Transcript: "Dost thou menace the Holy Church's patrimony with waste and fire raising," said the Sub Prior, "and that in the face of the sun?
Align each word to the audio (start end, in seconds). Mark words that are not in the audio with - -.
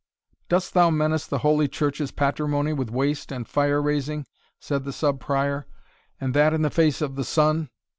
"Dost 0.49 0.73
thou 0.73 0.89
menace 0.89 1.27
the 1.27 1.37
Holy 1.45 1.67
Church's 1.67 2.09
patrimony 2.09 2.73
with 2.73 2.89
waste 2.89 3.31
and 3.31 3.47
fire 3.47 3.79
raising," 3.79 4.25
said 4.59 4.83
the 4.83 4.91
Sub 4.91 5.19
Prior, 5.19 5.67
"and 6.19 6.33
that 6.33 6.55
in 6.55 6.63
the 6.63 6.71
face 6.71 7.01
of 7.03 7.15
the 7.15 7.23
sun? 7.23 7.69